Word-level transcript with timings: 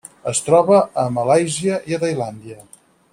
Es 0.29 0.39
troba 0.45 0.77
a 1.03 1.03
Malàisia 1.19 1.79
i 1.93 2.01
Tailàndia. 2.05 2.59